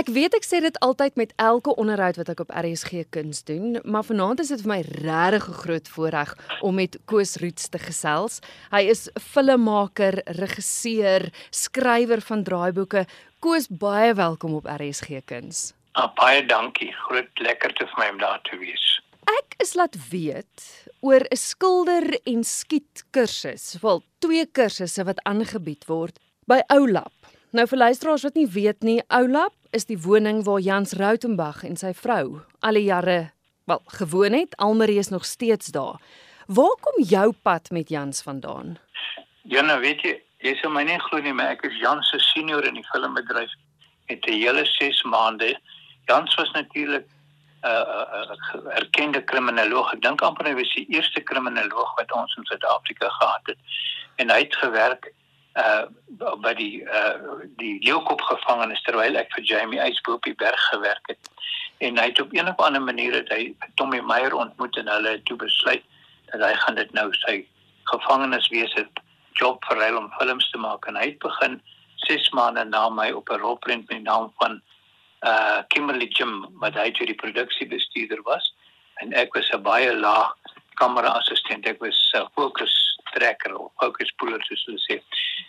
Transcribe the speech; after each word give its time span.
Ek 0.00 0.08
weet 0.16 0.32
ek 0.32 0.46
sê 0.48 0.62
dit 0.64 0.76
altyd 0.80 1.18
met 1.20 1.32
elke 1.36 1.74
onderhoud 1.76 2.16
wat 2.16 2.30
ek 2.32 2.38
op 2.40 2.52
RSG 2.56 3.02
Kuns 3.12 3.42
doen, 3.44 3.74
maar 3.84 4.06
vanaand 4.06 4.40
is 4.40 4.48
dit 4.48 4.62
vir 4.64 4.70
my 4.70 4.78
regtig 4.80 5.48
'n 5.50 5.58
groot 5.60 5.88
voorreg 5.92 6.30
om 6.64 6.74
met 6.74 6.96
Koos 7.04 7.36
Roots 7.42 7.68
te 7.68 7.78
gesels. 7.78 8.40
Hy 8.72 8.80
is 8.88 9.10
filmmaker, 9.20 10.22
regisseur, 10.40 11.28
skrywer 11.50 12.20
van 12.20 12.44
draaiboeke. 12.44 13.04
Koos, 13.44 13.68
baie 13.68 14.14
welkom 14.14 14.54
op 14.54 14.64
RSG 14.64 15.20
Kuns. 15.26 15.74
Ah, 15.92 16.08
baie 16.14 16.46
dankie. 16.46 16.92
Groot 16.92 17.28
lekkerte 17.34 17.84
vir 17.84 17.98
my 17.98 18.08
om 18.08 18.18
daar 18.18 18.40
te 18.42 18.56
wees. 18.56 19.02
Ek 19.28 19.54
is 19.58 19.74
laat 19.74 19.96
weet 20.08 20.88
oor 21.00 21.20
'n 21.28 21.36
skilder 21.36 22.20
en 22.24 22.44
skiet 22.44 23.04
kursus, 23.10 23.76
wel 23.82 24.02
twee 24.18 24.46
kursusse 24.46 25.04
wat 25.04 25.20
aangebied 25.24 25.84
word 25.84 26.18
by 26.46 26.62
Oulap. 26.68 27.12
Nou 27.50 27.64
vir 27.66 27.78
luisteraars 27.78 28.22
wat 28.22 28.36
nie 28.38 28.46
weet 28.46 28.84
nie, 28.86 29.00
Oulap 29.10 29.54
is 29.74 29.88
die 29.88 29.98
woning 29.98 30.44
waar 30.46 30.60
Jans 30.62 30.92
Rautenbach 30.94 31.64
en 31.66 31.74
sy 31.76 31.90
vrou 31.98 32.44
al 32.62 32.78
die 32.78 32.84
jare 32.86 33.32
wel 33.66 33.82
gewoon 33.98 34.36
het. 34.38 34.54
Almarie 34.62 35.00
is 35.02 35.10
nog 35.10 35.24
steeds 35.26 35.72
daar. 35.74 35.98
Waar 36.46 36.76
kom 36.80 37.02
jou 37.02 37.32
pad 37.42 37.70
met 37.74 37.90
Jans 37.90 38.22
vandaan? 38.22 38.78
Ja, 39.42 39.66
nou 39.66 39.80
weet 39.82 40.06
jy, 40.06 40.14
jy 40.46 40.54
sê 40.60 40.70
my 40.70 40.86
nie 40.86 41.00
glo 41.08 41.18
nie, 41.18 41.34
maar 41.34 41.56
ek 41.56 41.66
is 41.66 41.82
Jans 41.82 42.06
se 42.14 42.22
senior 42.22 42.62
in 42.70 42.78
die 42.78 42.86
filmbedryf 42.92 43.50
met 44.06 44.26
'n 44.30 44.38
hele 44.38 44.64
6 44.78 45.02
maande. 45.02 45.58
Jans 46.06 46.34
was 46.34 46.50
natuurlik 46.54 47.06
'n 47.10 47.66
uh, 47.66 47.82
uh, 47.98 48.30
uh, 48.54 48.76
erkende 48.78 49.24
kriminoloog. 49.24 49.92
Ek 49.92 50.02
dink 50.02 50.22
amper 50.22 50.46
hy 50.46 50.54
was 50.54 50.74
die 50.74 50.86
eerste 50.88 51.20
kriminoloog 51.20 51.96
wat 51.98 52.12
ons 52.12 52.36
in 52.36 52.44
Suid-Afrika 52.44 53.08
gehad 53.08 53.42
het. 53.44 53.58
En 54.16 54.30
hy 54.30 54.38
het 54.38 54.56
gewerk 54.56 55.12
uh 55.58 55.86
by 56.42 56.52
die 56.54 56.82
uh 56.82 57.42
die 57.58 57.78
leeukop 57.82 58.20
gevangenes 58.20 58.82
terwyl 58.82 59.16
ek 59.16 59.32
vir 59.34 59.44
Jamie 59.44 59.80
Eisbo 59.80 60.14
op 60.14 60.22
die 60.22 60.34
berg 60.34 60.60
gewerk 60.70 61.06
het. 61.08 61.30
En 61.78 61.98
hy 61.98 62.06
het 62.10 62.20
op 62.20 62.34
een 62.34 62.48
of 62.48 62.56
ander 62.56 62.82
manier 62.82 63.14
het 63.14 63.28
hy 63.28 63.54
Tommy 63.74 64.00
Meyer 64.00 64.34
ontmoet 64.34 64.76
en 64.76 64.88
hulle 64.88 65.16
het 65.16 65.24
toe 65.24 65.36
besluit 65.36 65.82
dat 66.32 66.40
hy 66.44 66.54
gaan 66.54 66.74
dit 66.74 66.92
nou 66.92 67.08
sy 67.24 67.46
gevangeniswese 67.90 68.86
job 69.40 69.64
hom 69.64 69.96
om 69.96 70.12
films 70.18 70.50
te 70.50 70.58
maak. 70.58 70.86
En 70.86 70.96
hy 70.96 71.06
het 71.10 71.18
begin 71.18 71.60
6 72.06 72.30
maande 72.30 72.64
na 72.64 72.88
my 72.88 73.10
op 73.10 73.30
'n 73.30 73.40
rolprent 73.40 73.88
met 73.88 73.98
die 73.98 74.06
naam 74.06 74.32
van 74.38 74.60
uh 75.26 75.62
Kimberly 75.68 76.08
Jim 76.08 76.46
wat 76.60 76.74
hy 76.74 76.90
toe 76.90 77.06
die 77.06 77.20
produksiebestuurder 77.22 78.22
was. 78.22 78.54
En 79.02 79.12
ek 79.12 79.34
was 79.34 79.50
'n 79.50 79.62
baie 79.62 79.96
laag 79.96 80.36
kamera 80.74 81.08
assistent 81.08 81.66
ek 81.66 81.80
was 81.80 81.98
'n 82.14 82.18
uh, 82.18 82.26
focus 82.34 82.89
trekker 83.12 83.56
of 83.56 83.72
puller 84.16 84.42
soos 84.44 84.64
hulle 84.66 84.82
sê. 84.86 85.00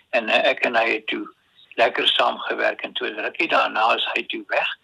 En 0.09 0.29
uh, 0.29 0.41
ek 0.51 0.65
en 0.65 0.75
hy 0.75 0.87
het 0.89 1.07
toe 1.07 1.25
lekker 1.79 2.07
saamgewerk 2.07 2.81
en 2.81 2.93
toe 2.93 3.13
rukkie 3.17 3.47
daarna 3.47 3.95
is 3.95 4.07
hy 4.13 4.25
toe 4.27 4.43
weg 4.47 4.77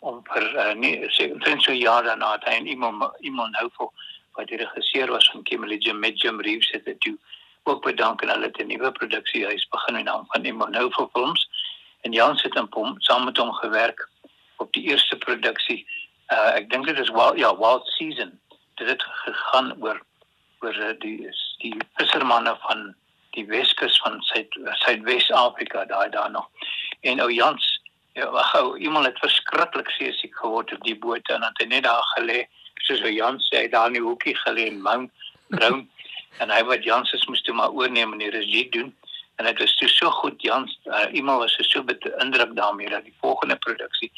om 0.00 0.20
vir 0.32 0.44
uh, 0.60 0.72
nee 0.74 1.08
sê 1.16 1.30
so 1.58 1.72
jaar 1.72 2.04
daarna 2.04 2.32
het 2.32 2.44
hy 2.44 2.58
iemand 2.74 3.04
iemand 3.20 3.56
nou 3.56 3.70
vir 3.78 3.88
wat 4.34 4.50
die 4.50 4.58
regisseur 4.60 5.10
was 5.10 5.30
van 5.32 5.42
Kimberly 5.42 5.78
Jim 5.78 5.98
met 5.98 6.20
Jim 6.20 6.40
Reeves 6.40 6.70
het 6.72 6.84
dit 6.84 7.00
toe 7.00 7.16
ook 7.64 7.82
bedank 7.82 8.22
en 8.22 8.28
hulle 8.28 8.50
het 8.50 8.60
'n 8.60 8.66
nuwe 8.66 8.92
produksiehuis 8.92 9.68
begin 9.68 9.96
in 9.96 10.04
naam 10.04 10.24
van 10.28 10.44
Immonou 10.44 10.90
Films. 10.90 11.48
En 12.00 12.12
Jans 12.12 12.42
het 12.42 12.54
in 12.54 12.68
Pom 12.68 13.00
saam 13.00 13.24
met 13.24 13.36
hom 13.36 13.52
gewerk 13.52 14.08
op 14.56 14.72
die 14.72 14.82
eerste 14.82 15.16
produksie. 15.16 15.86
Uh, 16.28 16.54
ek 16.54 16.70
dink 16.70 16.86
dit 16.86 16.98
is 16.98 17.10
wild 17.10 17.38
ja 17.38 17.56
wild 17.56 17.86
season. 17.86 18.40
Dit 18.74 18.88
het 18.88 19.02
gegaan 19.02 19.82
oor 19.82 20.02
oor 20.60 20.96
die 20.98 21.26
die 21.64 21.74
vissermanne 21.98 22.54
van 22.66 22.90
die 23.36 23.46
Weskus 23.50 23.96
van 24.04 24.20
Suid 24.28 24.58
Suidwes-Afrika 24.84 25.84
daai 25.90 26.10
daar 26.10 26.30
nog. 26.30 26.48
En 27.00 27.22
ou 27.24 27.30
Jans, 27.32 27.64
ja, 28.14 28.28
ou 28.58 28.76
iemand 28.78 29.06
het 29.06 29.18
verskriklik 29.18 29.90
seesiek 29.96 30.36
geword 30.42 30.72
op 30.76 30.84
die 30.86 30.98
boot 30.98 31.32
en 31.34 31.42
het 31.42 31.64
net 31.68 31.86
daar 31.88 32.04
gelê, 32.14 32.44
soos 32.86 33.02
ou 33.02 33.12
Jans 33.12 33.48
sê, 33.50 33.64
daar 33.70 33.90
in 33.90 33.98
die 33.98 34.04
hoekie 34.04 34.36
gelê 34.44 34.68
en 34.70 34.82
Mount 34.82 35.10
Brown 35.48 35.86
en 36.42 36.50
hy 36.50 36.60
wat 36.68 36.86
Jans 36.86 37.12
is 37.16 37.26
moes 37.30 37.42
toe 37.46 37.54
maar 37.54 37.74
oorneem 37.74 38.14
en 38.14 38.22
die 38.22 38.30
regie 38.34 38.68
doen. 38.70 38.92
En 39.36 39.48
dit 39.48 39.58
was 39.58 39.74
toe 39.80 39.88
so 39.90 40.10
goed 40.20 40.42
Jans, 40.42 40.78
uh, 40.86 41.06
iemand 41.12 41.42
was 41.42 41.56
so 41.58 41.82
beïndruk 41.82 42.54
daarmee 42.54 42.90
dat 42.90 43.04
die 43.04 43.16
volgende 43.20 43.56
produksie 43.56 44.12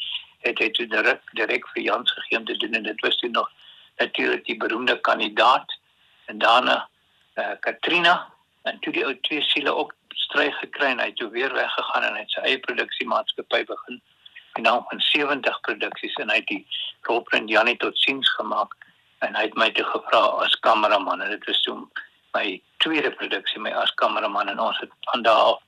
het 0.45 0.59
hy 0.61 0.69
toe 0.77 0.85
direk 0.91 1.23
direk 1.39 1.65
vir 1.73 1.83
Jans 1.83 2.11
gegee 2.13 2.37
om 2.37 2.45
te 2.45 2.57
doen 2.61 2.77
en 2.77 2.85
dit 2.85 3.01
was 3.01 3.17
toe 3.17 3.29
nog 3.33 3.49
natuurlik 3.97 4.45
die 4.45 4.57
beroemde 4.57 4.99
kandidaat 5.01 5.73
en 6.29 6.37
daarna 6.37 6.77
uh, 7.37 7.55
Katrina 7.59 8.15
en 8.67 8.79
toe 8.83 8.93
die 8.93 9.05
ou 9.05 9.13
twee 9.27 9.41
siele 9.41 9.73
ook 9.75 9.93
stry 10.27 10.49
gekry 10.59 10.91
en 10.91 10.99
hy 10.99 11.11
het 11.11 11.23
weer 11.31 11.53
weggegaan 11.53 12.03
en 12.03 12.17
hy 12.17 12.23
het 12.25 12.35
sy 12.35 12.43
eie 12.49 12.59
produksiemaatskappy 12.65 13.63
begin 13.69 14.01
en 14.57 14.65
nou 14.65 14.77
van 14.89 15.01
70 15.11 15.61
produksies 15.69 16.17
en 16.23 16.33
hy 16.33 16.41
het 16.41 16.49
die 16.51 16.63
rolprent 17.09 17.49
Janie 17.49 17.77
tot 17.83 17.97
siens 18.01 18.29
gemaak 18.39 18.73
en 19.25 19.37
hy 19.37 19.45
het 19.47 19.55
my 19.57 19.69
toe 19.77 19.85
gevra 19.91 20.23
as 20.43 20.57
kameraman 20.65 21.21
en 21.21 21.31
dit 21.35 21.47
was 21.49 21.61
toe 21.65 21.77
my 22.35 22.45
tweede 22.83 23.11
produksie 23.21 23.61
my 23.61 23.71
as 23.83 23.93
kameraman 24.01 24.51
en 24.53 24.59
ons 24.59 24.81
het 24.83 24.91
van 25.11 25.23
daardie 25.25 25.53
af 25.53 25.63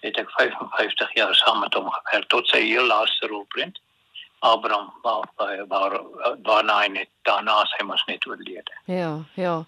het 0.00 0.16
ek 0.16 0.30
55 0.32 1.14
jaar 1.14 1.34
saam 1.36 1.60
met 1.60 1.74
hom 1.76 1.88
gewerk 1.92 2.28
tot 2.32 2.48
sy 2.48 2.60
heel 2.64 2.86
laaste 2.88 3.28
rolprent 3.32 3.80
Abraham 4.40 4.92
waar 5.02 5.28
waar 5.68 5.96
waarna 6.42 6.78
hy 6.80 6.88
net 6.94 7.10
daarna 7.28 7.58
sy 7.74 7.84
mos 7.84 8.04
net 8.08 8.24
oorlede. 8.26 8.72
Ja, 8.84 9.18
ja. 9.36 9.64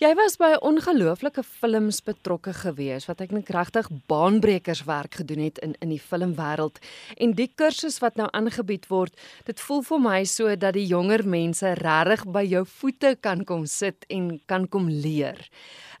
Jy 0.00 0.14
was 0.16 0.38
by 0.40 0.54
ongelooflike 0.64 1.42
films 1.44 1.98
betrokke 2.00 2.54
gewees 2.56 3.04
wat 3.04 3.18
ek 3.20 3.34
net 3.36 3.50
regtig 3.52 3.90
baanbrekers 4.08 4.86
werk 4.88 5.18
gedoen 5.20 5.42
het 5.44 5.58
in 5.60 5.74
in 5.84 5.90
die 5.92 6.00
filmwêreld 6.00 6.78
en 7.20 7.34
die 7.36 7.50
kursus 7.62 7.98
wat 8.00 8.16
nou 8.16 8.30
aangebied 8.32 8.88
word, 8.88 9.12
dit 9.44 9.60
voel 9.60 9.84
vir 9.84 10.00
my 10.00 10.22
so 10.24 10.54
dat 10.62 10.78
die 10.78 10.86
jonger 10.88 11.20
mense 11.34 11.74
regtig 11.82 12.24
by 12.32 12.44
jou 12.48 12.62
voete 12.78 13.10
kan 13.20 13.44
kom 13.44 13.66
sit 13.68 14.08
en 14.08 14.30
kan 14.48 14.64
kom 14.72 14.88
leer. 14.88 15.36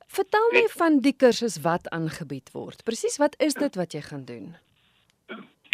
Vertel 0.08 0.48
my 0.56 0.64
van 0.78 0.98
die 1.04 1.12
kursus 1.12 1.60
wat 1.68 1.92
aangebied 1.92 2.48
word. 2.56 2.80
Presies 2.88 3.20
wat 3.20 3.36
is 3.36 3.60
dit 3.60 3.76
wat 3.76 3.92
jy 3.92 4.00
gaan 4.08 4.24
doen? 4.24 4.56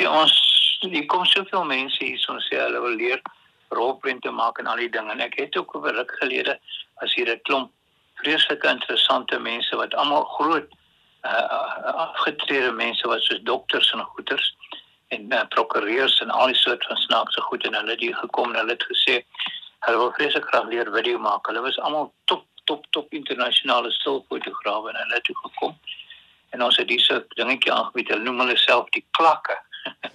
Ja, 0.02 0.10
ons 0.24 0.34
hier 0.82 1.06
kom 1.06 1.22
soveel 1.30 1.70
mense 1.70 2.02
hier 2.02 2.18
so 2.26 2.34
sê 2.50 2.58
hulle 2.58 2.82
wil 2.88 2.98
leer 2.98 3.22
rolprente 3.70 4.34
maak 4.34 4.58
en 4.58 4.66
al 4.66 4.82
die 4.82 4.90
dinge 4.98 5.14
en 5.14 5.22
ek 5.30 5.38
het 5.44 5.62
ook 5.62 5.78
oor 5.78 5.94
ruk 6.02 6.18
gelede 6.18 6.58
as 6.98 7.14
hier 7.14 7.30
'n 7.30 7.42
klomp 7.46 7.70
vreeslike 8.22 8.68
interessante 8.68 9.38
mense 9.38 9.76
wat 9.76 9.94
almal 9.94 10.24
groot 10.24 10.68
uh, 11.26 11.92
afgetrede 12.06 12.72
mense 12.72 13.08
wat 13.08 13.22
soos 13.22 13.42
dokters 13.42 13.92
en 13.92 14.04
goeters 14.14 14.54
en 15.08 15.32
uh, 15.32 15.42
prokureurs 15.54 16.20
en 16.20 16.30
al 16.30 16.52
die 16.52 16.58
soort 16.58 16.84
van 16.86 16.96
snaakse 16.96 17.40
goed 17.40 17.66
en 17.66 17.74
hulle 17.74 17.94
het 17.94 18.00
hier 18.00 18.16
gekom 18.16 18.52
en 18.52 18.60
hulle 18.60 18.76
het 18.76 18.86
gesê 18.92 19.20
hulle 19.86 19.98
wil 20.02 20.12
vreeslik 20.18 20.46
graag 20.50 20.70
leer 20.70 20.88
video 20.92 21.18
maak. 21.18 21.46
Hulle 21.46 21.62
was 21.62 21.78
almal 21.78 22.12
top 22.24 22.44
top 22.66 22.86
top 22.90 23.12
internasionale 23.14 23.92
stilfotograwe 23.94 24.90
en 24.90 24.98
hulle 25.02 25.14
het 25.14 25.24
toe 25.28 25.36
gekom 25.44 25.76
en 26.54 26.62
ons 26.62 26.78
het 26.80 26.90
hierse 26.90 27.20
dingetjie 27.38 27.72
aangebied. 27.72 28.10
Hulle 28.10 28.26
noem 28.26 28.42
hulle 28.42 28.56
self 28.58 28.90
die 28.96 29.04
klakke. 29.18 29.58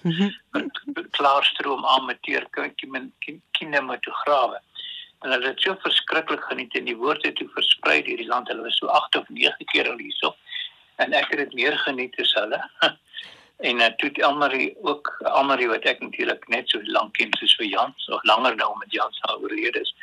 Mhm. 0.02 0.28
Klaarstroom 1.16 1.86
amateur 1.86 2.44
kinematograwe 3.56 4.60
en 5.22 5.30
hulle 5.30 5.46
het 5.52 5.60
so 5.64 5.76
verskriklik 5.84 6.44
geniet 6.50 6.74
en 6.76 6.88
die 6.90 6.96
woorde 6.98 7.28
het 7.30 7.36
toe 7.40 7.48
versprei 7.82 8.02
deur 8.02 8.16
die 8.16 8.26
land. 8.26 8.48
Hulle 8.48 8.62
was 8.62 8.76
so 8.76 8.86
8 8.86 9.16
of 9.16 9.28
9 9.28 9.64
keer 9.72 9.90
al 9.90 9.98
hierso. 9.98 10.34
En 10.96 11.12
ek 11.12 11.30
het 11.30 11.38
dit 11.38 11.54
meer 11.54 11.78
geniet 11.78 12.18
as 12.20 12.32
hulle. 12.34 12.60
en 13.68 13.80
uh, 13.80 13.90
toe 13.98 14.10
Elmarie 14.22 14.74
ook 14.82 15.10
Elmarie 15.24 15.68
wat 15.68 15.84
ek 15.84 16.00
natuurlik 16.00 16.46
net 16.48 16.68
so 16.68 16.80
lank 16.84 17.14
ken 17.18 17.32
soos 17.38 17.54
vir 17.58 17.66
Jans 17.66 18.08
of 18.08 18.22
langer 18.24 18.56
nou 18.56 18.72
met 18.78 18.92
Jans 18.92 19.18
nou 19.26 19.42
oorlede 19.42 19.80
is, 19.80 19.94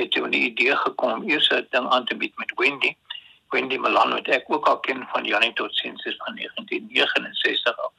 het 0.00 0.10
toe 0.12 0.26
'n 0.28 0.32
idee 0.32 0.76
gekom 0.76 1.12
om 1.12 1.28
eers 1.28 1.48
'n 1.50 1.66
ding 1.70 1.88
aan 1.88 2.04
te 2.04 2.16
bied 2.16 2.36
met 2.36 2.52
Wendy. 2.56 2.94
Wendy 3.50 3.76
Malan 3.76 4.12
wat 4.12 4.28
ek 4.28 4.44
ook 4.48 4.68
al 4.68 4.80
ken 4.80 5.06
van 5.12 5.24
Janie 5.24 5.52
tot 5.52 5.74
sins 5.76 6.04
is 6.04 6.16
van 6.24 6.36
1969 6.36 7.78
af. 7.78 7.92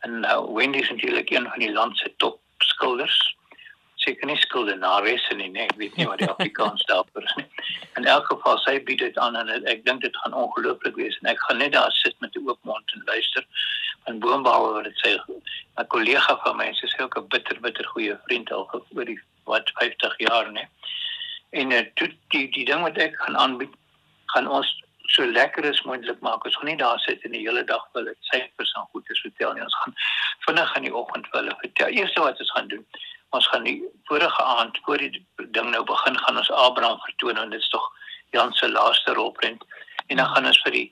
En 0.00 0.20
nou 0.20 0.48
uh, 0.48 0.54
Wendy 0.56 0.78
is 0.78 0.90
natuurlik 0.90 1.30
een 1.30 1.46
van 1.50 1.58
die 1.58 1.72
land 1.72 1.98
se 1.98 2.12
top 2.16 2.40
skilders 2.58 3.38
seker 4.00 4.26
nie 4.26 4.38
skuldenares 4.40 5.26
nie, 5.36 5.50
nee, 5.52 5.66
ek 5.68 5.76
weet 5.80 5.96
nie 5.98 6.06
wat 6.08 6.22
die 6.22 6.30
Afrikaans 6.30 6.84
daarvoor 6.88 7.26
is 7.28 7.34
nie. 7.36 7.49
In 7.98 8.04
elk 8.04 8.26
geval 8.26 8.58
sy 8.58 8.78
bied 8.84 8.98
dit 8.98 9.18
aan 9.18 9.36
en 9.36 9.50
ek 9.66 9.84
dink 9.84 10.02
dit 10.02 10.16
gaan 10.16 10.34
ongelooflik 10.34 10.96
wees 10.96 11.18
en 11.20 11.30
ek 11.32 11.40
gaan 11.46 11.58
net 11.62 11.72
daar 11.72 11.92
sit 11.92 12.14
met 12.20 12.36
'n 12.36 12.48
oop 12.48 12.58
mond 12.62 12.92
en 12.94 13.02
luister. 13.04 13.46
Van 14.04 14.18
Boombaal 14.18 14.72
wat 14.72 14.84
dit 14.84 15.00
sê, 15.04 15.10
'n 15.18 15.86
kollega 15.86 16.38
van 16.44 16.56
my, 16.56 16.72
sy 16.72 16.86
sê 16.86 17.02
ook 17.02 17.18
'n 17.18 17.28
bitter 17.28 17.60
bitter 17.60 17.86
goeie 17.86 18.18
vriend 18.24 18.52
al 18.52 18.84
oor 18.94 19.04
die 19.04 19.20
wat 19.44 19.70
50 19.74 20.18
jaar, 20.18 20.52
nee. 20.52 20.68
En 21.50 21.70
uh, 21.70 21.82
die 21.94 22.18
die 22.28 22.50
die 22.50 22.64
ding 22.64 22.82
wat 22.82 22.96
ek 22.96 23.16
gaan 23.16 23.36
aanbied, 23.36 23.74
gaan 24.26 24.48
ons 24.48 24.70
so 25.10 25.26
lekker 25.26 25.66
as 25.66 25.82
moontlik 25.82 26.20
maak. 26.20 26.44
Ons 26.44 26.56
gaan 26.56 26.70
nie 26.70 26.78
daar 26.78 26.98
sit 27.02 27.22
en 27.26 27.34
die 27.34 27.42
hele 27.46 27.64
dag 27.64 27.86
wil 27.92 28.04
dit 28.04 28.28
syfers 28.30 28.74
aan 28.78 28.86
goeie 28.92 29.16
vertel 29.22 29.54
nie. 29.56 29.64
Ons 29.66 29.78
gaan 29.82 29.96
vinnig 30.46 30.76
in 30.76 30.86
die 30.86 30.94
oggend 30.94 31.30
wil 31.34 31.50
vertel. 31.62 31.96
Eerste 31.98 32.20
wat 32.26 32.38
ons 32.44 32.52
gaan 32.56 32.68
doen, 32.68 32.86
ons 33.36 33.48
gaan 33.48 33.64
die 33.64 33.82
vorige 34.08 34.42
aand 34.42 34.78
voor 34.84 34.98
die 34.98 35.26
ding 35.56 35.70
nou 35.70 35.84
begin 35.84 36.18
gaan 36.18 36.40
ons 36.42 36.50
Abraham 36.50 36.98
vertoon 37.06 37.36
en 37.36 37.50
dit 37.50 37.60
is 37.60 37.68
tog 37.68 37.86
Jan 38.34 38.52
se 38.52 38.68
laaste 38.70 39.14
rolprent 39.14 39.62
en 40.06 40.16
dan 40.16 40.28
gaan 40.34 40.46
ons 40.50 40.62
vir 40.64 40.76
die 40.78 40.88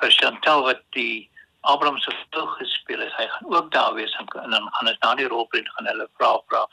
vir 0.00 0.10
Chantel 0.10 0.64
wat 0.68 0.82
die 0.96 1.28
Abraham 1.62 1.98
se 2.02 2.10
vrou 2.30 2.46
gespeel 2.56 3.04
het, 3.04 3.12
hy 3.16 3.26
gaan 3.30 3.54
ook 3.54 3.70
daar 3.72 3.94
wees 3.94 4.14
en, 4.18 4.26
en 4.42 4.50
dan 4.50 4.68
gaan 4.72 4.88
ons 4.90 4.98
na 5.04 5.14
die 5.20 5.28
rolprent 5.30 5.68
gaan 5.76 5.86
hulle 5.86 6.08
vra 6.18 6.32
vra 6.50 6.64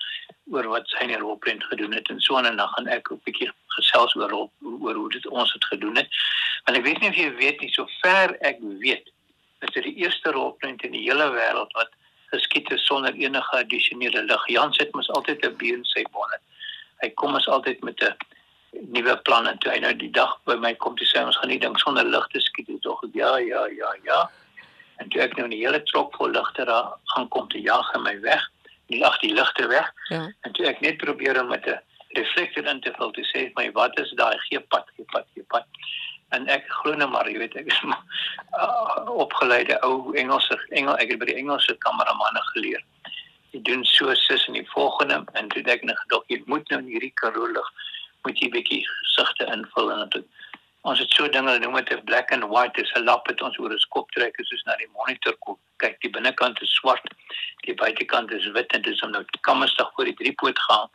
oor 0.50 0.70
wat 0.72 0.90
sy 0.90 1.06
in 1.06 1.14
die 1.14 1.22
rolprent 1.22 1.64
gedoen 1.70 1.94
het 1.94 2.10
en 2.10 2.22
so 2.26 2.40
en 2.42 2.58
dan 2.58 2.74
gaan 2.74 2.90
ek 2.96 3.12
'n 3.14 3.22
bietjie 3.28 3.52
gesels 3.76 4.16
oor 4.16 4.34
oor 4.34 4.96
hoe 5.02 5.10
dit 5.14 5.28
ons 5.28 5.54
het 5.54 5.66
gedoen 5.66 5.96
het. 6.02 6.10
Want 6.66 6.78
ek 6.78 6.84
weet 6.84 7.00
nie 7.00 7.10
of 7.10 7.16
jy 7.22 7.30
weet 7.38 7.62
nie, 7.62 7.72
sover 7.74 8.36
ek 8.42 8.58
weet, 8.82 9.06
is 9.62 9.74
dit 9.76 9.84
die 9.84 9.98
eerste 10.06 10.32
rolprent 10.32 10.84
in 10.84 10.92
die 10.92 11.06
hele 11.06 11.30
wêreld 11.36 11.72
wat 11.78 11.92
geskied 12.32 12.72
is 12.72 12.86
sonder 12.86 13.14
enige 13.14 13.58
addisionele 13.58 14.24
lig. 14.24 14.48
Jans 14.48 14.78
het 14.78 14.94
mos 14.94 15.10
altyd 15.10 15.46
'n 15.46 15.58
beer 15.58 15.78
in 15.78 15.86
sy 15.86 16.04
bonnet. 16.12 16.42
Hy 17.02 17.10
kom 17.10 17.34
ons 17.34 17.48
altyd 17.48 17.84
met 17.84 18.02
'n 18.04 18.16
nuwe 18.94 19.18
plan 19.18 19.48
en 19.48 19.58
toe 19.58 19.72
hy 19.72 19.80
nou 19.80 19.94
die 19.96 20.12
dag 20.12 20.38
by 20.46 20.56
my 20.56 20.74
kom 20.76 20.96
te 20.98 21.06
sê 21.06 21.26
ons 21.26 21.38
gaan 21.38 21.50
nie 21.50 21.60
dink 21.60 21.80
sonder 21.80 22.06
lig 22.06 22.28
te 22.28 22.40
skiet 22.40 22.68
nie. 22.68 22.80
Tog 22.80 23.04
ja 23.14 23.38
ja 23.38 23.66
ja 23.66 23.96
ja. 24.04 24.30
En 24.98 25.10
toe 25.10 25.22
ek 25.22 25.38
nou 25.38 25.48
'n 25.48 25.52
hele 25.52 25.84
trok 25.84 26.16
vol 26.16 26.30
ligte 26.30 26.66
daar 26.66 26.94
aankom 27.16 27.48
te 27.50 27.62
jag 27.62 27.94
en 27.94 28.02
my 28.02 28.20
weg. 28.20 28.50
Nie 28.88 29.06
ag 29.06 29.20
die 29.20 29.34
ligte 29.34 29.68
weg. 29.68 29.94
Ja. 30.10 30.32
En 30.42 30.52
toe 30.52 30.66
ek 30.66 30.82
net 30.82 30.98
probeer 30.98 31.42
om 31.42 31.48
met 31.48 31.66
'n 31.66 31.80
reflektor 32.10 32.66
in 32.66 32.82
te 32.82 32.94
vul 32.98 33.12
te 33.12 33.24
sê 33.34 33.52
my 33.56 33.72
wat 33.72 34.00
is 34.00 34.12
daai? 34.12 34.38
Gee 34.50 34.60
pad 34.60 34.86
gee 34.96 35.06
pad 35.06 35.26
gee 35.34 35.44
pad 35.44 35.66
en 36.36 36.48
ek 36.48 36.68
glo 36.82 36.96
nou 36.96 37.10
maar 37.10 37.30
jy 37.30 37.40
weet 37.42 37.56
ek 37.60 37.70
is 37.74 37.82
maar 37.90 38.02
uh, 38.58 39.10
opgeleide 39.26 39.80
ou 39.88 40.14
Engelse 40.22 40.58
Engel 40.70 40.98
ek 41.02 41.14
het 41.14 41.22
by 41.22 41.30
die 41.32 41.38
Engelse 41.42 41.76
kameramanne 41.86 42.44
geleer. 42.54 42.84
Jy 43.54 43.62
doen 43.70 43.86
so 43.86 44.14
sis 44.14 44.46
in 44.48 44.60
die 44.60 44.68
volgende 44.74 45.24
en 45.40 45.50
toe 45.54 45.64
ek 45.66 45.86
net 45.88 45.98
gedog 46.06 46.28
jy 46.34 46.42
moet 46.52 46.70
nou 46.74 46.82
hierdie 46.86 47.14
karoo 47.22 47.50
lig 47.54 47.72
moet 48.28 48.44
jy 48.44 48.52
bietjie 48.54 48.84
gesigte 48.90 49.50
invul 49.56 49.92
en 49.96 50.06
dit 50.16 50.28
ons 50.88 51.00
het 51.02 51.18
so 51.18 51.28
dinge 51.28 51.58
noem 51.60 51.80
dit 51.82 52.06
black 52.08 52.32
and 52.36 52.46
white 52.54 52.82
is 52.82 52.92
'n 52.96 53.06
lap 53.10 53.28
het 53.28 53.42
ons 53.42 53.58
oor 53.60 53.74
'n 53.74 53.86
skop 53.86 54.12
trek 54.12 54.38
is 54.40 54.48
soos 54.50 54.64
na 54.66 54.76
die 54.78 54.92
monitor 54.94 55.36
kom. 55.46 55.58
Kyk 55.78 56.00
die 56.02 56.12
binnekant 56.12 56.62
is 56.62 56.74
swart 56.78 57.06
die 57.66 57.76
buitekant 57.76 58.32
is 58.32 58.48
wit 58.56 58.72
en 58.74 58.82
dit 58.82 58.94
is 58.94 59.02
om 59.02 59.12
nou 59.12 59.24
kammerstig 59.42 59.92
voor 59.96 60.06
die 60.06 60.20
driepoot 60.22 60.60
gaan 60.68 60.88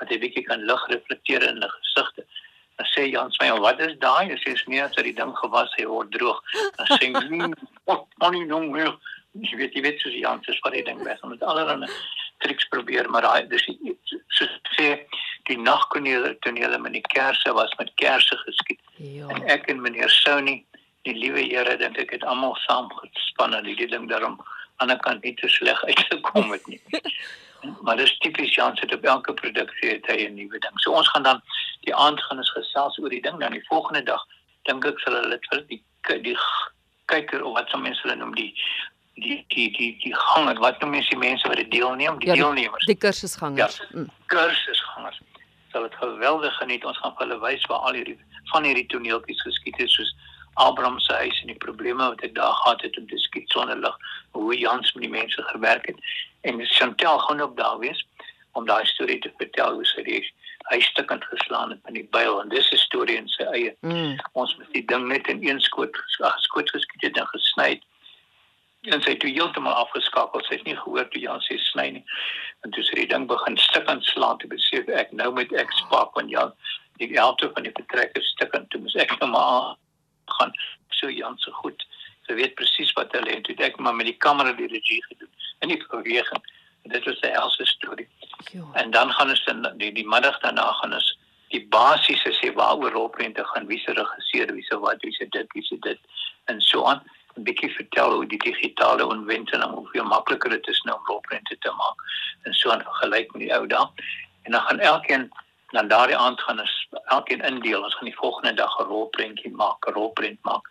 wat 0.00 0.10
jy 0.10 0.18
bietjie 0.18 0.44
kan 0.48 0.64
lig 0.64 0.86
reflekteer 0.92 1.42
in 1.48 1.60
die 1.60 1.72
gesigte 1.78 2.26
dan 2.80 2.90
sê 2.94 3.06
Jan 3.12 3.32
sê 3.36 3.52
wat 3.66 3.80
is 3.86 3.96
daai 4.06 4.32
as 4.32 4.44
jy 4.48 4.56
sien 4.62 4.80
as 4.86 4.96
die 4.96 5.16
ding 5.22 5.32
gewas 5.42 5.78
hy 5.78 5.88
word 5.92 6.12
droog 6.16 6.40
dan 6.78 6.92
sê 6.96 7.12
nee 7.12 7.52
wat 7.90 8.06
money 8.24 8.46
no 8.52 8.60
meer 8.76 8.94
jy 9.48 9.60
weet 9.60 9.76
jy 9.76 9.84
weet 9.88 10.00
soos 10.04 10.16
Jan 10.24 10.40
sê 10.46 10.56
wat 10.64 10.78
hy 10.78 10.86
ding 10.88 11.04
weg 11.08 11.20
met 11.32 11.44
allerlei 11.52 11.90
triks 12.44 12.68
probeer 12.72 13.10
maar 13.12 13.28
daai 13.28 13.48
dis 13.52 13.68
so 14.38 14.48
sê 14.76 14.94
die 15.50 15.58
nagtonele 15.58 16.36
tonele 16.44 16.78
met 16.78 16.92
die 16.92 17.06
kersse 17.14 17.52
was 17.52 17.74
met 17.78 17.92
kersse 17.94 18.36
geskied. 18.44 18.80
Ja. 18.96 19.28
En 19.28 19.46
ek 19.50 19.68
en 19.72 19.80
meneer 19.82 20.10
Sony, 20.10 20.60
die 21.08 21.16
liewe 21.16 21.42
Here, 21.48 21.76
dink 21.80 21.98
ek 21.98 22.14
het 22.16 22.26
almal 22.28 22.56
saam 22.66 22.90
gespan 23.00 23.56
en 23.56 23.68
die 23.68 23.76
ding 23.80 24.08
daarom 24.10 24.38
aan 24.80 24.92
die 24.92 24.98
kant 25.04 25.24
nie 25.24 25.34
te 25.40 25.48
sleg 25.48 25.80
uitgekom 25.88 26.52
het 26.54 26.66
nie. 26.70 26.80
maar 27.84 27.98
dis 28.00 28.12
tipies 28.24 28.54
Jan 28.56 28.76
se 28.76 28.88
op 28.94 29.04
elke 29.04 29.34
produksie 29.36 29.90
het 29.96 30.06
hy 30.08 30.28
'n 30.28 30.34
nuwe 30.34 30.58
ding. 30.58 30.76
So 30.80 30.92
ons 30.92 31.08
gaan 31.08 31.22
dan 31.22 31.42
die 31.88 31.94
aand 31.94 32.22
gaan 32.26 32.42
ons 32.42 32.52
gesels 32.56 32.98
oor 32.98 33.10
die 33.10 33.22
ding 33.24 33.40
dan 33.40 33.56
die 33.56 33.66
volgende 33.68 34.02
dag 34.12 34.26
dink 34.68 34.84
ek 34.84 35.00
sal 35.04 35.16
hulle 35.18 35.36
dit 35.36 35.50
vir 35.52 35.66
die 35.72 35.82
die 36.28 36.36
kyker 37.12 37.42
of 37.44 37.56
wat 37.58 37.70
so 37.70 37.78
mense 37.78 38.02
hulle 38.06 38.16
noem 38.20 38.34
die 38.34 38.52
die 39.20 39.40
die 39.54 39.68
die 39.76 39.90
die 40.04 40.14
ganger 40.14 40.60
wat 40.64 40.80
noem 40.80 40.96
mense 40.98 41.12
die 41.14 41.22
mense 41.24 41.48
wat 41.48 41.60
dit 41.62 41.70
deelneem 41.72 42.18
die 42.22 42.30
ja, 42.32 42.38
deelnemers 42.40 42.86
die 42.90 42.98
kursusgangers 43.06 43.80
ja, 43.82 43.90
mm. 44.02 44.10
kursusgangers 44.32 45.20
sal 45.72 45.82
dit 45.82 45.94
geweldig 45.94 46.56
geniet. 46.56 46.84
Ons 46.84 46.98
gaan 46.98 47.14
vir 47.16 47.26
hulle 47.26 47.38
wys 47.44 47.64
waar 47.70 47.86
al 47.88 47.98
hierdie 47.98 48.18
van 48.50 48.66
hierdie 48.66 48.86
toneeltjies 48.92 49.42
geskied 49.46 49.78
het 49.78 49.92
soos 49.92 50.12
Abraham 50.60 50.98
se 51.00 51.14
huis 51.22 51.38
en 51.42 51.52
die 51.52 51.60
probleme 51.62 52.08
wat 52.12 52.22
hy 52.24 52.32
daar 52.36 52.56
gehad 52.62 52.82
het 52.86 52.98
om 52.98 53.06
te 53.08 53.18
skiet 53.22 53.52
sonder 53.54 53.78
lig, 53.78 53.96
hoe 54.36 54.56
Jans 54.58 54.92
met 54.96 55.06
die 55.06 55.12
mense 55.12 55.42
gewerk 55.52 55.86
het. 55.86 56.00
En 56.42 56.60
Chantel 56.74 57.18
gaan 57.26 57.40
ook 57.40 57.56
daar 57.56 57.78
wees 57.78 58.02
om 58.58 58.66
daai 58.66 58.84
storie 58.86 59.20
te 59.22 59.32
vertel 59.38 59.78
hoe 59.78 59.86
sy 59.86 60.02
die 60.08 60.24
hy 60.68 60.80
stukkend 60.80 61.24
geslaan 61.24 61.70
het 61.70 61.84
met 61.84 61.94
die 61.94 62.08
byl 62.10 62.40
en 62.40 62.48
dis 62.48 62.70
'n 62.72 62.76
storie 62.76 63.16
in 63.16 63.28
sy 63.28 63.42
eie. 63.42 63.76
Mm. 63.80 64.18
Ons 64.32 64.56
moet 64.56 64.72
die 64.72 64.84
ding 64.84 65.06
net 65.08 65.28
in 65.28 65.48
een 65.48 65.60
skoot 65.60 65.96
skoot 66.36 66.70
geskiet 66.70 67.02
het 67.02 67.16
en 67.16 67.26
gesny 67.26 67.68
het 67.68 67.84
en 68.80 69.02
sy 69.02 69.10
het 69.10 69.22
heeltemal 69.22 69.72
afgeskakel. 69.72 70.40
Sy 70.44 70.54
het 70.56 70.64
nie 70.64 70.76
gehoor 70.76 71.08
toe 71.08 71.20
Jan 71.20 71.42
sê 71.44 71.58
sny 71.58 71.88
nie. 71.90 72.04
En 72.64 72.70
toe 72.70 72.84
sy 72.84 73.02
die 73.02 73.08
ding 73.10 73.26
begin 73.28 73.58
stik 73.60 73.88
aan 73.92 74.02
slaan 74.02 74.38
te 74.38 74.48
besef 74.48 74.88
ek 74.88 75.12
nou 75.12 75.32
met 75.36 75.52
ek 75.52 75.72
spak 75.82 76.14
van 76.16 76.28
Jan 76.32 76.54
die 77.00 77.10
helfte 77.16 77.50
van 77.54 77.64
die 77.64 77.74
vertrek 77.76 78.16
is 78.18 78.32
stik 78.36 78.54
en 78.56 78.66
toe 78.68 78.80
moet 78.80 78.96
ek 79.04 79.12
nou 79.20 79.30
maar 79.32 79.76
gaan 80.38 80.52
so 80.96 81.10
Jan 81.10 81.38
se 81.38 81.52
goed. 81.60 81.84
Sy 82.28 82.36
weet 82.38 82.54
presies 82.54 82.92
wat 82.96 83.12
hulle 83.16 83.36
het. 83.36 83.44
Toe 83.44 83.56
ek 83.64 83.78
maar 83.80 83.96
met 83.96 84.08
die 84.08 84.16
kamera 84.16 84.52
die 84.56 84.68
regie 84.72 85.02
gedoen 85.08 85.32
en 85.60 85.72
die 85.72 85.80
beweging. 85.88 86.44
En 86.84 86.92
dit 86.92 87.04
was 87.04 87.20
'n 87.20 87.36
else 87.36 87.66
storie. 87.66 88.08
En 88.72 88.90
dan 88.90 89.12
gaan 89.12 89.28
ons 89.28 89.44
dan 89.44 89.78
die 89.78 89.92
die 89.92 90.08
middag 90.08 90.38
daarna 90.40 90.72
gaan 90.80 90.94
ons 90.94 91.18
die 91.48 91.66
basiese 91.68 92.32
sê 92.32 92.52
waaroor 92.54 92.92
rolprente 92.92 93.44
gaan 93.44 93.66
wie 93.66 93.78
se 93.78 93.92
regisseur 93.92 94.52
wie 94.54 94.64
se 94.64 94.78
wat 94.78 95.02
wie 95.02 95.12
se 95.12 95.26
dit 95.28 95.52
wie 95.52 95.64
se 95.64 95.78
dit 95.78 95.98
en 96.44 96.60
so 96.60 96.84
aan 96.84 97.02
'n 97.36 97.42
bietjie 97.42 97.70
vertel 97.74 98.12
hoe 98.14 98.26
die 98.26 98.38
digitale 98.38 99.06
ontwikkeling 99.06 99.74
hoe 99.74 99.88
veel 99.92 100.04
makliker 100.04 100.50
dit 100.50 100.66
is 100.68 100.82
nou 100.82 100.96
om 100.98 101.06
rolprente 101.06 101.58
te 101.58 101.70
maak 101.70 102.02
en 102.42 102.54
so 102.54 102.70
aan 102.70 102.82
vergelyk 102.82 103.32
met 103.32 103.42
die 103.42 103.54
ou 103.54 103.66
dae. 103.66 103.86
En 104.42 104.52
dan 104.52 104.60
gaan 104.60 104.78
elkeen 104.78 105.30
dan 105.70 105.88
daardie 105.88 106.16
aand 106.16 106.40
gaan 106.40 106.60
ons 106.60 106.88
elkeen 107.04 107.40
indeel. 107.40 107.82
Ons 107.82 107.94
gaan 107.94 108.10
die 108.10 108.16
volgende 108.16 108.54
dag 108.54 108.78
'n 108.78 108.82
rolprentjie 108.82 109.52
maak, 109.52 109.86
'n 109.86 109.92
rolprent 109.92 110.38
maak. 110.42 110.64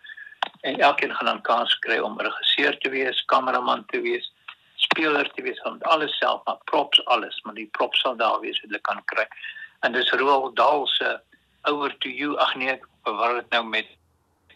En 0.60 0.78
elkeen 0.78 1.14
gaan 1.14 1.26
dan 1.26 1.40
kans 1.40 1.78
kry 1.78 1.98
om 1.98 2.20
regisseur 2.20 2.78
te 2.78 2.88
wees, 2.88 3.24
kameraman 3.24 3.84
te 3.86 4.00
wees, 4.00 4.32
speler 4.84 5.30
te 5.34 5.42
wees, 5.42 5.62
om 5.68 5.78
alles 5.80 6.16
self, 6.18 6.44
maar 6.44 6.58
props 6.64 7.04
alles, 7.04 7.40
maar 7.44 7.54
die 7.54 7.68
props 7.78 8.00
sal 8.00 8.16
daar 8.16 8.40
wees 8.40 8.60
wat 8.60 8.70
hulle 8.70 8.86
kan 8.88 9.02
kry. 9.12 9.26
En 9.80 9.92
dis 9.92 10.12
Roald 10.20 10.56
Dahl 10.56 10.86
se 10.86 11.20
Over 11.62 11.92
to 11.98 12.08
You. 12.08 12.36
Ag 12.40 12.54
nee, 12.56 12.72
ek 12.72 12.86
verwar 13.04 13.34
dit 13.40 13.50
nou 13.56 13.64
met 13.68 13.88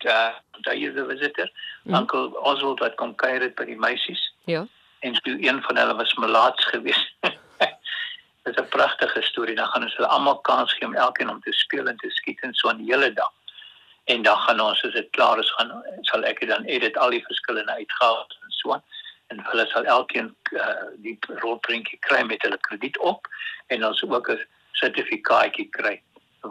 uh 0.04 0.32
daai 0.64 0.86
is 0.88 0.96
'n 0.96 1.06
visitor. 1.08 1.48
Mm. 1.84 1.94
Uncle 1.94 2.40
Oswald 2.40 2.80
wat 2.80 2.96
kom 3.00 3.14
kuier 3.14 3.40
het 3.40 3.54
by 3.54 3.64
die 3.64 3.76
meisies. 3.76 4.22
Ja. 4.44 4.66
En 5.00 5.12
toe 5.12 5.36
een 5.40 5.62
van 5.62 5.76
hulle 5.76 5.94
was 5.94 6.14
melaats 6.14 6.64
geweest. 6.72 7.12
Dit 7.20 8.56
is 8.56 8.60
'n 8.60 8.68
pragtige 8.68 9.22
storie. 9.22 9.56
Dan 9.56 9.68
gaan 9.68 9.82
ons 9.82 9.96
hulle 9.96 10.08
almal 10.08 10.40
kans 10.40 10.72
gee 10.72 10.88
om 10.88 10.94
elkeen 10.94 11.30
om 11.30 11.40
te 11.40 11.52
speel 11.52 11.86
en 11.86 11.96
te 11.96 12.10
skiet 12.10 12.40
en 12.40 12.54
so 12.54 12.68
'n 12.68 12.84
hele 12.84 13.12
dag. 13.12 13.32
En 14.04 14.22
dan 14.22 14.36
gaan 14.36 14.60
ons 14.60 14.84
as 14.84 14.92
dit 14.92 15.10
klaar 15.10 15.38
is 15.38 15.50
gaan 15.50 15.84
sal 16.00 16.24
ek 16.24 16.48
dan 16.48 16.64
edit 16.64 16.96
al 16.96 17.10
die 17.10 17.24
verskillende 17.24 17.72
uitgawes 17.72 18.38
en 18.42 18.50
so 18.50 18.72
aan 18.72 18.84
en 19.34 19.42
hulle 19.50 19.66
sal 19.70 19.88
elkeen 19.96 20.30
uh, 20.52 20.90
die 21.06 21.16
rolprentjie 21.42 21.98
kry 22.06 22.22
met 22.30 22.42
hulle 22.46 22.60
krediet 22.68 22.98
op 23.12 23.26
en 23.74 23.86
ons 23.90 24.02
ook 24.06 24.30
'n 24.30 24.46
sertifikaatjie 24.82 25.68
kry 25.78 25.96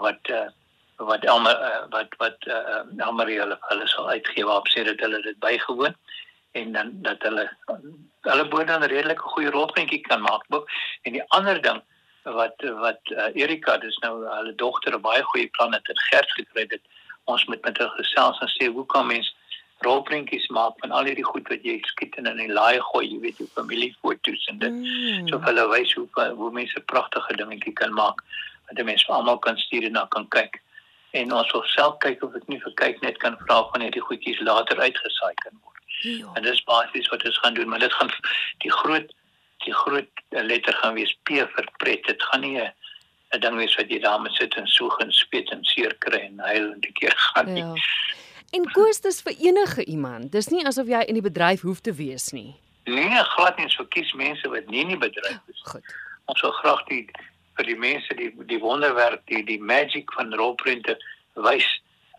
wat 0.05 0.29
uh, 0.39 0.49
wat 0.97 1.23
Elmer 1.25 1.57
uh, 1.69 1.83
wat 1.95 2.15
wat 2.17 2.47
uh, 2.47 2.83
Elmer 2.97 3.27
hulle 3.27 3.57
hulle 3.69 3.87
sal 3.87 4.09
uitgee 4.09 4.45
waarop 4.45 4.69
sê 4.73 4.83
dat 4.89 4.99
hulle 5.05 5.21
dit 5.21 5.39
bygewoon 5.39 5.95
en 6.53 6.71
dan 6.71 6.91
dat 7.07 7.21
hulle 7.21 7.49
hulle 8.29 8.47
bood 8.47 8.67
dan 8.67 8.83
'n 8.83 8.93
redelike 8.95 9.31
goeie 9.33 9.49
rolprentjie 9.49 10.01
kan 10.01 10.21
maak. 10.21 10.43
En 11.01 11.11
die 11.11 11.23
ander 11.27 11.61
ding 11.61 11.81
wat 12.23 12.55
wat 12.85 13.01
uh, 13.11 13.29
Erika 13.33 13.77
dis 13.77 13.97
nou 13.97 14.25
hulle 14.25 14.55
dogter 14.55 14.93
'n 14.95 15.01
baie 15.01 15.23
goeie 15.23 15.47
plan 15.47 15.73
het 15.73 15.89
en 15.89 15.99
Gert 16.09 16.31
gekry 16.31 16.65
het. 16.69 16.81
Ons 17.23 17.45
moet 17.45 17.63
met 17.63 17.77
hulle 17.77 17.89
gesels 17.89 18.39
en 18.39 18.47
sê 18.47 18.67
hoe 18.67 18.85
kan 18.85 19.07
mens 19.07 19.35
rolprentjies 19.85 20.47
maak 20.55 20.79
van 20.81 20.91
al 20.91 21.09
hierdie 21.09 21.27
goed 21.27 21.47
wat 21.51 21.63
jy 21.67 21.79
skiet 21.91 22.17
en 22.17 22.29
in 22.31 22.41
die 22.41 22.51
laai 22.51 22.79
gooi, 22.91 23.05
jy 23.07 23.19
weet, 23.19 23.37
jou 23.37 23.49
familiefoto's 23.55 24.47
en 24.51 24.59
dit. 24.59 24.81
Mm. 24.81 25.29
So 25.29 25.39
hulle 25.47 25.67
wys 25.71 25.93
hoe 25.97 26.07
hoe 26.41 26.51
mense 26.51 26.85
pragtige 26.91 27.37
dingetjie 27.39 27.73
kan 27.73 27.93
maak 27.93 28.23
wat 28.69 28.85
mense 28.85 29.11
almal 29.11 29.39
kan 29.39 29.57
stuur 29.57 29.89
en 29.89 29.99
na 29.99 30.05
kan 30.15 30.27
kyk 30.35 30.61
en 31.13 31.33
ons 31.33 31.51
wil 31.53 31.65
self 31.75 31.97
kyk 32.05 32.23
of 32.25 32.35
ek 32.37 32.47
nie 32.49 32.59
vir 32.61 32.73
kyk 32.81 33.01
net 33.05 33.19
kan 33.21 33.35
vra 33.45 33.59
van 33.71 33.83
hierdie 33.85 34.01
goedjies 34.05 34.39
later 34.47 34.79
uitgesaai 34.81 35.33
kan 35.43 35.59
word. 35.61 35.81
Ja. 36.01 36.31
En 36.37 36.45
dis 36.47 36.63
basies 36.69 37.09
wat 37.13 37.25
ons 37.29 37.37
gaan 37.43 37.57
doen, 37.59 37.69
maar 37.69 37.83
dit 37.83 37.93
gaan 37.99 38.09
die 38.65 38.71
groot 38.79 39.13
die 39.63 39.75
groot 39.79 40.23
letter 40.35 40.75
gaan 40.81 40.97
wees 40.97 41.13
P 41.23 41.37
vir 41.53 41.67
pret. 41.79 42.01
Dit 42.09 42.23
gaan 42.29 42.41
nie 42.41 42.57
'n 42.59 43.39
ding 43.39 43.55
wees 43.55 43.75
wat 43.75 43.89
jy 43.89 43.99
daar 43.99 44.19
moet 44.21 44.35
sit 44.35 44.57
en 44.59 44.67
soeg 44.67 44.97
en 44.99 45.11
spet 45.11 45.49
en 45.51 45.63
seer 45.63 45.93
kry 46.05 46.19
en 46.25 46.39
huil 46.39 46.71
en 46.73 46.81
die 46.81 46.91
keer 46.99 47.13
gaan 47.17 47.53
nie. 47.53 47.63
Ja. 47.63 48.22
En 48.53 48.67
koes 48.71 49.01
dis 49.01 49.21
vir 49.25 49.33
enige 49.49 49.85
iemand. 49.85 50.31
Dis 50.31 50.51
nie 50.53 50.65
asof 50.69 50.87
jy 50.87 50.99
in 51.09 51.17
die 51.17 51.25
bedryf 51.25 51.63
hoef 51.65 51.81
te 51.81 51.93
wees 51.97 52.31
nie. 52.31 52.53
Nee, 52.85 53.23
glad 53.35 53.57
nie. 53.57 53.69
So 53.73 53.85
kies 53.95 54.11
mense 54.13 54.49
wat 54.49 54.67
nie 54.69 54.83
in 54.85 54.93
die 54.93 54.99
bedryf 55.01 55.39
is. 55.49 55.61
Goed. 55.71 55.95
Ons 56.29 56.43
sou 56.43 56.51
graag 56.59 56.83
die 56.91 57.07
vir 57.57 57.67
die 57.69 57.77
mense 57.77 58.15
die 58.17 58.29
die 58.49 58.59
wonderwerk 58.61 59.21
die 59.29 59.41
die 59.45 59.59
magic 59.61 60.13
van 60.17 60.33
rolprente 60.37 60.95
wys 61.47 61.67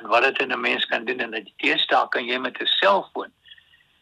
en 0.01 0.11
wat 0.13 0.27
dit 0.27 0.43
in 0.45 0.53
'n 0.53 0.61
mens 0.61 0.85
kan 0.91 1.05
doen 1.05 1.21
en 1.21 1.31
dat 1.31 1.47
jy 1.49 1.55
teestaan 1.65 2.09
kan 2.09 2.27
jy 2.27 2.39
met 2.39 2.61
'n 2.61 2.67
selfoon 2.67 3.33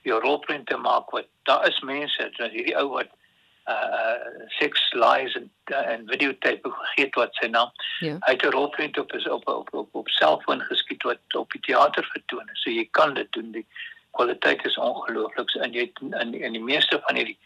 jou 0.03 0.21
rolprente 0.21 0.77
maak 0.77 1.11
wat 1.11 1.29
daar 1.43 1.69
is 1.69 1.81
mense 1.81 2.31
dat 2.37 2.51
hierdie 2.51 2.77
ou 2.77 2.89
wat 2.89 3.09
uh 3.69 4.49
six 4.59 4.81
lies 4.93 5.35
en 5.35 5.51
uh, 5.71 5.89
en 5.93 6.07
videotape 6.07 6.71
gegee 6.71 7.09
wat 7.15 7.35
sy 7.35 7.47
naam 7.47 7.71
ja. 8.01 8.17
uit 8.21 8.43
'n 8.43 8.51
rolprent 8.51 8.99
op 8.99 9.13
is 9.13 9.29
op 9.29 9.49
op 9.49 9.75
op 9.75 9.89
op 9.93 10.09
selfoon 10.09 10.61
geskiet 10.61 11.03
wat 11.03 11.35
op 11.35 11.51
die 11.53 11.61
teater 11.61 12.05
vertoon 12.13 12.49
so 12.53 12.71
jy 12.71 12.89
kan 12.91 13.15
dit 13.15 13.33
doen 13.33 13.53
die 13.53 13.67
kwaliteit 14.11 14.65
is 14.65 14.79
ongelooflik 14.79 15.55
en 15.55 15.73
jy 15.73 15.93
in 16.11 16.35
in 16.35 16.53
die 16.53 16.67
meeste 16.73 17.01
van 17.07 17.17
hierdie 17.17 17.39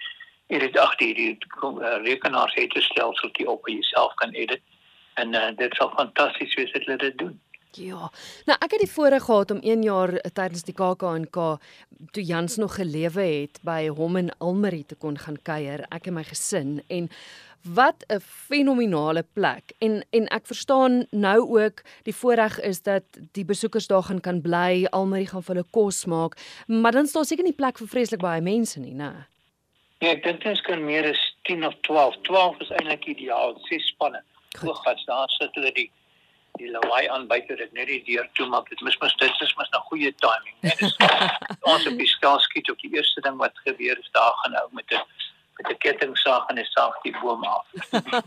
edit 0.47 0.79
ag 0.79 0.97
die, 0.97 1.15
die 1.15 1.39
uh, 1.63 1.97
rekenaars 2.03 2.55
het 2.55 2.75
'n 2.75 2.81
stelsel 2.81 3.29
wat 3.29 3.39
jy 3.39 3.47
op 3.47 3.69
jouself 3.69 4.15
kan 4.15 4.31
edit 4.31 4.63
en 5.15 5.35
uh, 5.35 5.51
dit 5.57 5.75
sal 5.75 5.93
fantasties 5.97 6.55
wees 6.55 6.73
as 6.73 6.85
hulle 6.85 6.97
dit 6.97 7.19
doen. 7.19 7.41
Ja. 7.77 8.11
Nou 8.49 8.57
ek 8.59 8.77
het 8.77 8.83
die 8.85 8.91
voorreg 8.91 9.27
gehad 9.29 9.51
om 9.51 9.61
1 9.61 9.83
jaar 9.85 10.13
uh, 10.13 10.21
tydens 10.33 10.65
die 10.65 10.75
KAK&K 10.77 11.49
toe 12.13 12.25
Jans 12.25 12.57
nog 12.57 12.77
gelewe 12.79 13.25
het 13.25 13.59
by 13.67 13.89
hom 13.89 14.17
in 14.17 14.33
Almarie 14.39 14.87
te 14.87 14.97
kon 14.97 15.19
gaan 15.19 15.37
kuier, 15.43 15.85
ek 15.93 16.09
en 16.09 16.17
my 16.17 16.25
gesin 16.25 16.81
en 16.89 17.11
wat 17.75 18.05
'n 18.09 18.21
fenominale 18.21 19.25
plek. 19.33 19.73
En 19.79 20.05
en 20.11 20.29
ek 20.29 20.47
verstaan 20.47 21.07
nou 21.11 21.61
ook 21.61 21.83
die 22.03 22.15
voorreg 22.15 22.61
is 22.61 22.83
dat 22.83 23.03
die 23.33 23.45
besoekers 23.45 23.87
daar 23.87 24.03
gaan 24.03 24.21
kan 24.21 24.41
bly, 24.41 24.87
Almarie 24.91 25.27
gaan 25.27 25.43
vir 25.43 25.55
hulle 25.55 25.71
kos 25.71 26.05
maak, 26.05 26.37
maar 26.67 26.93
dan 26.93 27.07
staan 27.07 27.25
seker 27.25 27.45
nie 27.45 27.53
plek 27.53 27.79
vir 27.79 27.89
vreeslik 27.89 28.21
baie 28.21 28.41
mense 28.41 28.81
nie, 28.81 28.95
né? 28.95 29.27
Ja, 29.99 30.09
ek 30.13 30.23
dink 30.23 30.43
dit 30.43 30.61
kan 30.61 30.85
meer 30.85 31.11
as 31.11 31.21
10 31.43 31.65
of 31.67 31.75
12. 31.81 32.17
12 32.23 32.61
is 32.61 32.71
eintlik 32.71 33.07
ideaal, 33.07 33.57
ses 33.69 33.87
spanne. 33.87 34.23
Goeie, 34.59 35.05
daar 35.07 35.29
sit 35.29 35.55
hulle 35.55 35.73
die 35.73 35.91
die 36.61 36.71
lawaai 36.71 37.09
aan 37.09 37.27
buite 37.27 37.57
dit 37.57 37.73
net 37.73 37.89
die 37.91 38.03
deur 38.07 38.29
toe 38.39 38.47
maak. 38.53 38.69
Dit 38.69 38.81
mis 38.87 38.99
mis 39.03 39.17
dit 39.23 39.43
is 39.47 39.55
mos 39.57 39.71
'n 39.73 39.85
goeie 39.91 40.13
timing. 40.25 40.57
Net 40.61 40.81
is 40.81 40.97
ons 41.73 41.87
op 41.87 41.99
die 41.99 42.11
skaal 42.11 42.41
skiet 42.41 42.71
op 42.71 42.81
die 42.81 42.93
eerste 42.97 43.21
ding 43.21 43.37
wat 43.37 43.59
gebeur 43.65 43.99
is 43.99 44.11
daar 44.13 44.35
gaan 44.43 44.53
nou 44.53 44.69
met 44.73 44.93
'n 44.93 45.03
met 45.57 45.73
'n 45.73 45.79
kettingsaag 45.79 46.49
en 46.49 46.59
'n 46.59 46.65
saag 46.65 47.01
die 47.03 47.17
boom 47.21 47.45
af. 47.45 47.67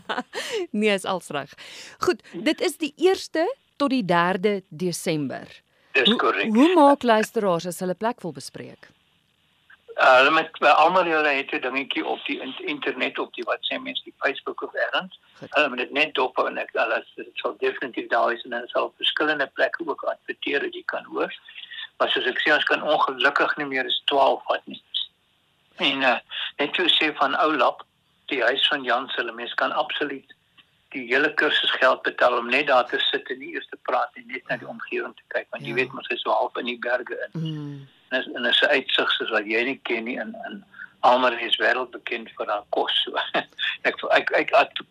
nee, 0.80 0.94
is 0.94 1.04
als 1.04 1.28
reg. 1.28 1.52
Goed, 1.98 2.22
dit 2.32 2.60
is 2.60 2.76
die 2.76 2.94
1ste 2.96 3.44
tot 3.76 3.90
die 3.90 4.04
3de 4.04 4.62
Desember. 4.68 5.48
Dis 5.92 6.16
korrek. 6.16 6.46
Hoe, 6.46 6.56
hoe 6.56 6.74
maak 6.74 7.02
luisteraars 7.02 7.66
as 7.66 7.78
hulle 7.78 7.94
plek 7.94 8.20
wil 8.20 8.32
bespreek? 8.32 8.90
Uh, 10.00 10.16
hulle 10.16 10.30
met 10.30 10.60
almal 10.60 11.04
hulle 11.04 11.28
het 11.28 11.50
'n 11.52 11.60
dingetjie 11.60 12.06
op 12.06 12.24
die 12.24 12.40
internet 12.64 13.18
op 13.18 13.34
die 13.34 13.44
wat 13.44 13.58
sê 13.60 13.76
mense 13.78 14.04
die 14.04 14.14
Facebook 14.18 14.62
of 14.62 14.74
erns. 14.74 15.20
Hulle 15.38 15.68
moet 15.68 15.78
dit 15.78 15.90
net 15.90 16.14
dop 16.14 16.38
en 16.38 16.58
ek 16.58 16.74
alles 16.74 17.12
dit 17.16 17.28
sal 17.34 17.56
definitief 17.58 18.08
daar 18.08 18.32
is 18.32 18.42
en 18.44 18.50
dan 18.50 18.68
sal 18.68 18.94
verskillende 18.96 19.46
plekke 19.46 19.82
ook 19.86 20.02
adverteer 20.02 20.60
dat 20.60 20.74
jy 20.74 20.82
kan 20.84 21.04
hoor. 21.04 21.34
Maar 21.98 22.08
soos 22.08 22.26
ek 22.26 22.40
sê 22.40 22.54
ons 22.54 22.64
kan 22.64 22.82
ongelukkig 22.82 23.56
nie 23.56 23.66
meer 23.66 23.84
as 23.84 24.02
12 24.04 24.42
vat 24.48 24.66
nie. 24.66 24.82
En 25.76 26.02
uh, 26.02 26.18
net 26.56 26.74
so 26.74 26.88
sê 26.88 27.12
van 27.14 27.36
Oulap, 27.36 27.84
die 28.26 28.42
huis 28.42 28.68
van 28.68 28.82
Jan 28.82 29.08
se 29.08 29.20
hulle 29.20 29.32
mens 29.32 29.54
kan 29.54 29.72
absoluut 29.72 30.34
die 30.88 31.06
hele 31.12 31.34
kursus 31.34 31.70
geld 31.70 32.02
betaal 32.02 32.38
om 32.38 32.48
net 32.48 32.66
daar 32.66 32.86
te 32.86 32.98
sit 32.98 33.28
en 33.30 33.38
nie 33.38 33.52
eers 33.52 33.68
te 33.68 33.76
praat 33.82 34.10
en 34.14 34.26
net 34.26 34.48
na 34.48 34.56
die 34.56 34.68
omgewing 34.68 35.14
te 35.16 35.22
kyk 35.28 35.46
want 35.50 35.62
ja. 35.62 35.68
jy 35.68 35.74
weet 35.74 35.92
mos 35.92 36.08
hy 36.08 36.14
is 36.14 36.22
so 36.22 36.30
half 36.30 36.56
in 36.56 36.64
die 36.64 36.78
berge 36.78 37.14
in. 37.28 37.40
Mm 37.40 37.88
en 38.10 38.20
is, 38.20 38.28
en 38.34 38.44
is 38.44 38.60
'n 38.62 38.72
uitsig 38.76 39.10
soos 39.16 39.30
wat 39.30 39.46
jy 39.46 39.64
nie 39.64 39.80
ken 39.82 40.04
nie 40.04 40.18
in 40.18 40.34
in 40.50 40.64
almal 41.00 41.38
is 41.38 41.56
wêreldbekend 41.56 42.28
vir 42.36 42.46
haar 42.46 42.64
kos 42.70 43.02
so. 43.04 43.16
ek 43.88 43.96
ek 44.12 44.52
ek 44.52 44.82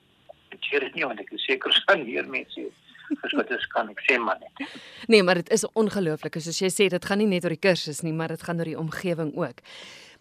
hier 0.69 0.83
is 0.83 0.93
nie 0.93 1.05
want 1.05 1.19
ek 1.19 1.31
is 1.31 1.45
seker 1.45 1.73
staan 1.81 2.05
hier 2.05 2.27
mense 2.27 2.69
dis 3.09 3.33
wat 3.38 3.49
dit 3.49 3.67
kan 3.73 3.89
ek 3.89 4.01
sê 4.05 4.17
man 4.21 4.38
net. 4.43 4.75
Nee, 5.09 5.23
maar 5.23 5.41
dit 5.41 5.49
is 5.49 5.65
ongelooflik. 5.73 6.38
Soos 6.41 6.59
jy 6.61 6.69
sê, 6.69 6.89
dit 6.93 7.05
gaan 7.05 7.17
nie 7.17 7.29
net 7.29 7.43
oor 7.47 7.55
die 7.55 7.61
kursus 7.61 8.03
nie, 8.05 8.13
maar 8.13 8.29
dit 8.29 8.43
gaan 8.45 8.61
oor 8.61 8.69
die 8.69 8.77
omgewing 8.77 9.33
ook. 9.33 9.63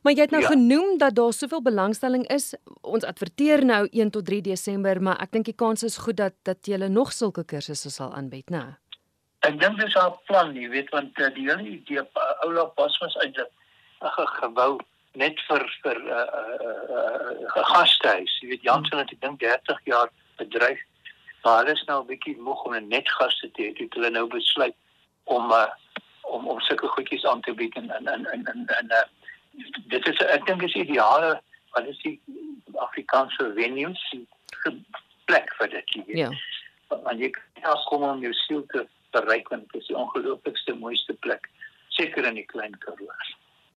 Maar 0.06 0.14
jy 0.14 0.24
het 0.24 0.32
nou 0.32 0.42
ja. 0.42 0.48
genoem 0.54 0.98
dat 0.98 1.16
daar 1.18 1.34
soveel 1.34 1.62
belangstelling 1.62 2.24
is. 2.32 2.54
Ons 2.80 3.04
adverteer 3.04 3.64
nou 3.66 3.82
1 3.90 4.12
tot 4.14 4.24
3 4.24 4.40
Desember, 4.46 5.02
maar 5.02 5.18
ek 5.20 5.34
dink 5.36 5.50
die 5.50 5.56
kans 5.58 5.82
is 5.82 5.98
goed 6.04 6.16
dat 6.16 6.36
dat 6.48 6.64
jy 6.70 6.78
nog 6.88 7.12
sulke 7.12 7.44
kursusse 7.44 7.90
sal 7.90 8.14
aanbied, 8.14 8.48
né? 8.54 8.78
Ek 9.46 9.60
dink 9.60 9.78
dis 9.78 9.94
haar 9.94 10.16
plan, 10.26 10.54
jy 10.56 10.68
weet, 10.68 10.90
want 10.90 11.18
uh, 11.22 11.30
die 11.34 11.46
hele 11.46 11.62
idee 11.62 12.02
uh, 12.02 12.30
Oula 12.46 12.66
Bos 12.76 12.98
was 12.98 13.16
eintlik 13.22 13.50
'n 14.02 14.26
gebou 14.40 14.78
net 15.14 15.40
vir 15.48 15.64
vir 15.82 15.98
'n 15.98 16.08
uh, 16.08 16.26
uh, 16.66 17.32
uh, 17.46 17.64
gastehuis. 17.72 18.38
Jy 18.40 18.48
weet 18.48 18.66
Jansen 18.66 18.98
het 18.98 19.12
ek 19.12 19.20
dink 19.20 19.40
30 19.40 19.80
jaar 19.84 20.10
bedryf. 20.38 20.80
Maar 21.42 21.58
hulle 21.62 21.72
is 21.72 21.84
nou 21.86 22.02
'n 22.02 22.06
bietjie 22.06 22.36
moeg 22.36 22.62
om 22.64 22.88
net 22.88 23.08
gaste 23.18 23.50
te 23.50 23.62
hê. 23.62 23.72
Dit 23.78 23.94
hulle 23.94 24.10
nou 24.10 24.26
besluit 24.26 24.74
om 25.24 25.50
uh, 25.52 25.70
om 26.22 26.48
om 26.48 26.60
sulke 26.60 26.86
goedjies 26.86 27.26
aan 27.26 27.40
te 27.40 27.54
bied 27.54 27.74
en 27.76 27.90
en 27.90 28.06
en 28.08 28.46
en 28.46 28.66
en 28.66 28.90
uh, 28.90 29.06
dit 29.94 30.08
is 30.08 30.18
ek 30.26 30.46
dink 30.46 30.62
is 30.62 30.74
ideale 30.74 31.40
wat 31.72 31.86
is 31.86 31.98
die 32.02 32.20
Afrikaanse 32.74 33.52
venues 33.54 34.02
plek 35.24 35.54
vir 35.58 35.68
dit. 35.68 35.96
Ja. 36.06 36.30
Want 36.88 37.20
jy 37.20 37.30
kan 37.30 37.82
kom 37.88 38.02
om 38.02 38.22
jou 38.24 38.32
siel 38.32 38.64
te 38.72 38.86
bereik 39.10 39.48
want 39.48 39.72
dit 39.72 39.80
is 39.80 39.90
die 39.90 39.96
ongelooflikste 39.96 40.74
mooiste 40.74 41.14
plek 41.26 41.48
seker 41.88 42.26
in 42.28 42.38
die 42.38 42.46
klein 42.46 42.78
Karoo. 42.84 43.12